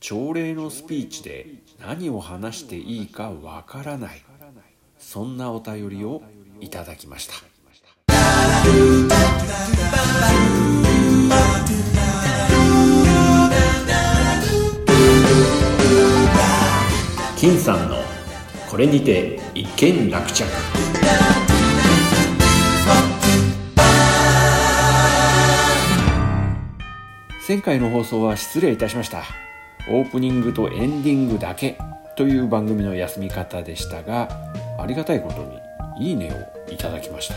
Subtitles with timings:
[0.00, 1.46] 朝礼のスピーチで
[1.78, 4.22] 何を話していいかわからない。
[4.98, 6.22] そんなお便りを
[6.58, 7.34] いただきました。
[17.38, 17.96] 金さんの
[18.70, 20.44] これにて一件落着。
[27.46, 29.49] 前回の放送は失礼いたしました。
[29.88, 31.78] オープニングとエンディングだけ
[32.16, 34.28] という番組の休み方でしたが
[34.78, 35.44] ありがたいこと
[35.98, 37.34] にいいねをいただきました。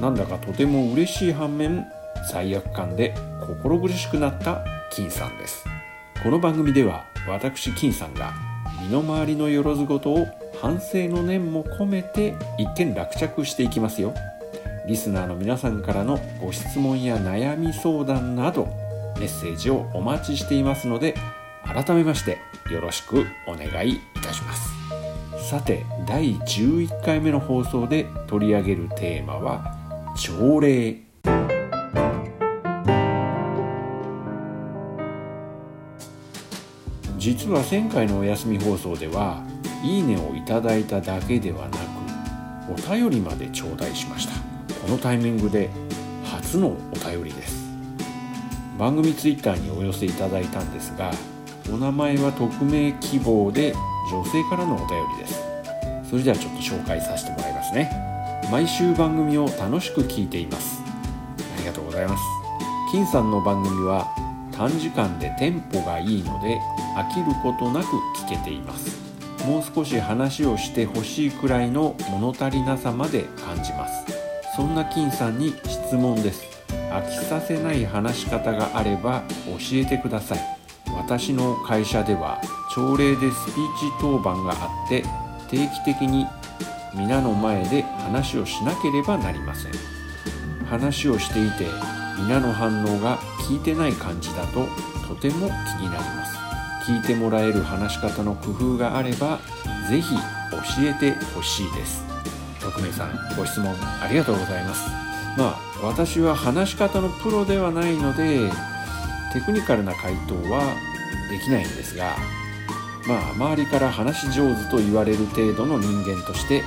[0.00, 1.86] なんだかとても嬉しい反面
[2.30, 5.64] 罪悪感で心苦しくなった金さんです。
[6.22, 8.32] この番組では私金さんが
[8.82, 10.26] 身の回りのよろず事を
[10.60, 14.14] 反省の念も込めて一見落着していきますよ。
[14.86, 18.66] リスナーの皆さんからのご質問や悩み相談など
[19.18, 21.14] メッセージをお待ちしていますので
[21.66, 22.38] 改めまして
[22.70, 24.74] よろしくお願いいたします。
[25.48, 29.76] さて第11回目の放送で取り上げるテーマは
[30.16, 31.02] 朝礼。
[37.18, 39.42] 実は前回のお休み放送では
[39.82, 44.34] いいねをいただいただけではなくお便りまで頂戴しました。
[44.80, 45.70] このタイミングで
[46.24, 47.66] 初のお便りです。
[48.78, 51.10] 番組ツイッターにお寄せいただいたんですが
[51.72, 53.74] お名前は匿名希望で
[54.10, 55.42] 女性からのお便りです。
[56.08, 57.90] それではちょっと紹介させてもらいますね。
[58.50, 60.80] 毎週番組を楽しく聞いています。
[61.56, 62.22] ありがとうございます。
[62.92, 64.06] 金さんの番組は
[64.52, 66.60] 短時間でテンポがいいので
[66.96, 67.86] 飽きることなく
[68.16, 68.96] 聞けています。
[69.44, 74.04] もう少し話をしてほしいくらいの物足りなさまで感じます。
[74.56, 76.44] そんな金さんに質問です。
[76.90, 80.38] 飽きさせない話し方があれば教えてください。
[81.06, 85.04] 私の会社では朝礼でスピーチ当番があって
[85.48, 86.26] 定期的に
[86.96, 89.72] 皆の前で話をしなければなりません。
[90.66, 91.68] 話をしていて
[92.18, 94.66] 皆の反応が聞いてない感じだと
[95.06, 96.36] とても気になります。
[96.90, 99.38] 聞いてもらえる話し方の工夫があれば
[99.88, 100.20] 是非教
[100.80, 102.04] えてほしいです。
[102.60, 103.72] 匿名さんご質問
[104.02, 104.90] ありがとうございます。
[105.38, 108.50] まあ私は話し方のプロではないので
[109.32, 110.74] テクニカルな回答は
[111.30, 112.16] できないんですが
[113.06, 116.62] まあ周りから話し上手と言われる程度の人間として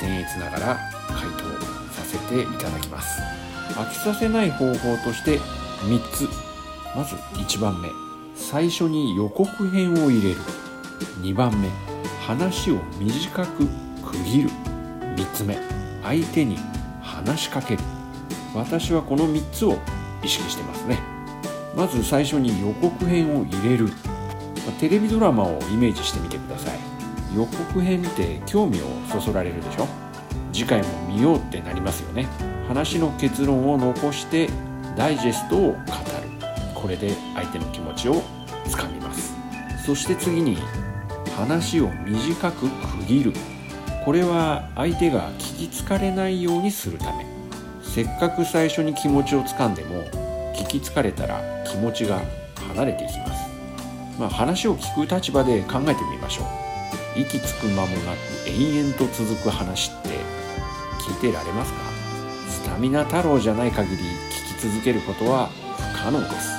[0.00, 1.44] 僭越ながら回答
[1.92, 3.20] させていただきます。
[3.74, 6.28] 飽きさせない方法として3つ。
[6.94, 7.88] まず1番目。
[8.34, 10.40] 最初に予告編を入れる。
[11.20, 11.68] 2番目。
[12.26, 13.66] 話を短く
[14.04, 14.50] 区切る。
[15.16, 15.56] 3つ目。
[16.02, 16.58] 相手に
[17.00, 17.82] 話しかける。
[18.54, 19.78] 私はこの3つを
[20.22, 21.11] 意識してますね。
[21.74, 23.88] まず最初に予告編を入れる。
[24.78, 26.78] テレビドラマをイメージしてみてください。
[27.36, 29.86] 予告編って興味をそそられるでしょ？
[30.52, 32.28] 次回も見ようってなりますよね。
[32.68, 34.48] 話の結論を残して
[34.96, 35.76] ダイジェストを語る。
[36.74, 38.22] これで相手の気持ちを
[38.68, 39.34] つかみます。
[39.86, 40.58] そして次に
[41.36, 43.32] 話を短く区切る。
[44.04, 47.26] これは相手が聞き疲れないようにするため。
[47.82, 50.04] せっかく最初に気持ちをつかんでも
[50.54, 52.20] 聞き疲れたら気持ちが
[52.68, 53.42] 離れていきます。
[54.18, 57.20] まあ話を聞く立場で考えてみましょう。
[57.20, 60.08] 息つく間もなく延々と続く話って
[61.00, 61.78] 聞いてられますか？
[62.48, 65.48] スタミナ太郎じゃない限り聞き続けることは
[65.94, 66.50] 不可能です。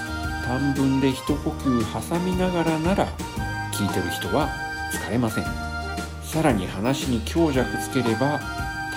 [0.45, 3.07] 短文で一呼吸挟みながらなら
[3.71, 4.49] 聞いてる人は
[4.91, 5.45] 疲れません。
[6.23, 8.39] さらに話に強弱つければ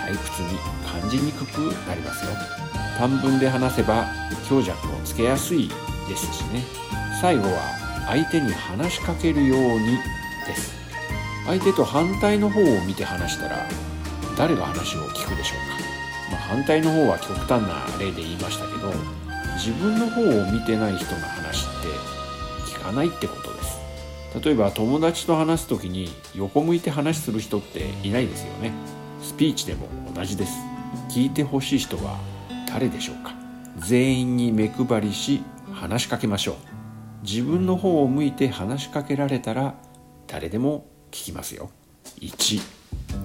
[0.06, 0.58] 退屈に
[1.00, 2.32] 感じにくくなりますよ。
[2.98, 4.06] 短文で話せば
[4.48, 5.68] 強弱をつけやすい
[6.08, 6.62] ですしね。
[7.20, 7.60] 最後は
[8.06, 9.98] 相手に話しかけるように
[10.46, 10.74] です。
[11.46, 13.68] 相手と反対の方を見て話したら
[14.36, 15.54] 誰が話を聞くでしょ
[16.28, 18.92] うか、まあ、反対の方は極端な例で言いましたけど
[19.54, 21.88] 自分の方を見てない人の話って
[22.72, 23.76] 聞かないってことです。
[24.42, 28.72] 例えば友達と話す時に横向いて話する人っていないですよね。
[29.22, 30.52] スピーチでも同じです。
[31.08, 32.18] 聞いてほしい人は
[32.76, 33.32] 誰でしょうか？
[33.78, 35.42] 全員に目配りし
[35.72, 36.56] 話しかけましょう。
[37.22, 39.76] 自分の方を向いて話しかけられたら
[40.26, 41.70] 誰でも聞きますよ。
[42.20, 42.60] 1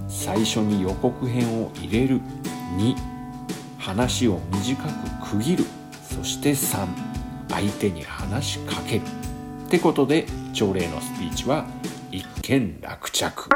[0.08, 2.22] 最初に予告編を入れる。
[2.78, 2.96] 2
[3.78, 4.82] 話を短
[5.22, 5.66] く区切る。
[6.02, 6.88] そして3
[7.50, 9.02] 相手に話しかける。
[9.66, 11.66] ってことで朝礼のスピーチは
[12.10, 13.50] 一見落着。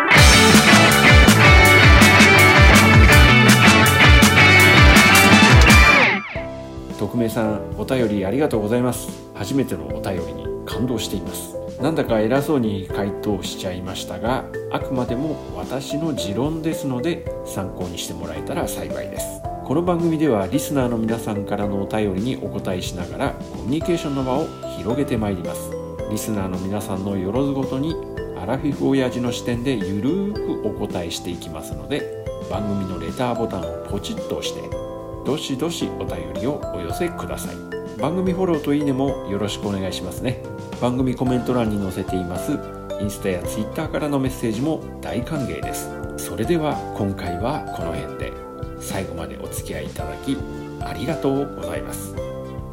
[7.06, 9.10] 匿名さんお便りありがとうございます。
[9.36, 11.56] 初めてのお便りに感動しています。
[11.80, 19.42] なんだか偉そうに回答しちゃいましたがあくまでも私の持論ですので参考にしてもらえたら幸いです。
[19.66, 24.48] この番組ではリスナーの皆さんからのお便りにお答えしながらコミュニケーションの場を
[24.78, 25.72] 広げてまいります。
[26.10, 27.96] リスナーの皆さんのよろずごとに
[28.42, 34.85] アラフィフ親父の視点でゆるーくお答えしていきますので番組のレターボタンをポチッと押して
[35.26, 37.56] どしどしお便りをお寄せください。
[38.00, 40.44] 番組フォローといいねもよろしくお願いしますね。
[40.82, 42.60] 番組コメント欄に載せています。
[43.02, 45.90] インスタやツイッターからのメッセージも大歓迎です。
[46.18, 48.34] それでは今回はこの辺で。
[48.80, 50.38] 最後までお付き合いいただき
[50.82, 52.16] ありがとうございます。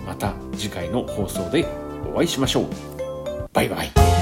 [0.07, 1.67] また次回の放送で
[2.13, 2.67] お会いしましょう。
[3.53, 4.22] バイバイ。